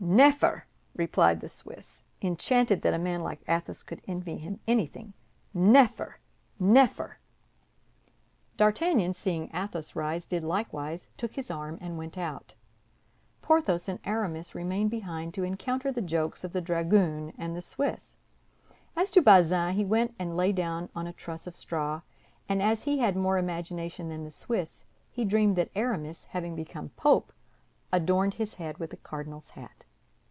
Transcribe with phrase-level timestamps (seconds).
[0.03, 0.63] "Neffer,"
[0.95, 5.13] replied the Swiss, enchanted that a man like Athos could envy him anything.
[5.53, 6.19] "Neffer,
[6.59, 7.19] neffer!"
[8.57, 12.55] D'Artagnan, seeing Athos rise, did likewise, took his arm, and went out.
[13.43, 18.17] Porthos and Aramis remained behind to encounter the jokes of the dragoon and the Swiss.
[18.97, 22.01] As to Bazin, he went and lay down on a truss of straw;
[22.49, 26.89] and as he had more imagination than the Swiss, he dreamed that Aramis, having become
[26.97, 27.31] pope,
[27.93, 29.85] adorned his head with a cardinal's hat.